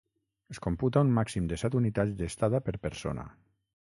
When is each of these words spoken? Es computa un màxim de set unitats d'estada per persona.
Es 0.53 0.59
computa 0.67 1.03
un 1.07 1.11
màxim 1.17 1.49
de 1.51 1.59
set 1.63 1.77
unitats 1.81 2.15
d'estada 2.21 2.63
per 2.69 2.75
persona. 2.87 3.27